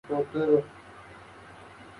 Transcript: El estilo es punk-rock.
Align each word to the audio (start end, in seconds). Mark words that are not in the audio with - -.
El 0.09 0.17
estilo 0.21 0.23
es 0.45 0.49
punk-rock. 0.49 0.65